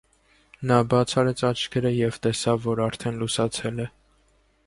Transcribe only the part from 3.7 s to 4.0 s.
է: